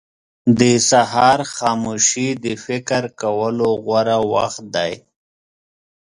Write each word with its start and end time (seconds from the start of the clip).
•د 0.59 0.61
سهار 0.89 1.39
خاموشي 1.55 2.29
د 2.45 2.45
فکر 2.65 3.03
کولو 3.21 3.69
غوره 3.83 4.17
وخت 4.33 4.63
دی. 4.75 4.93